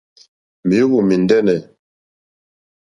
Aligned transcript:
Mèóhwò 0.67 0.99
mɛ̀ndɛ́nɛ̀. 1.07 1.59